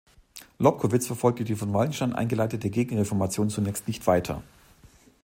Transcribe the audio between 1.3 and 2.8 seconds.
die von Wallenstein eingeleitete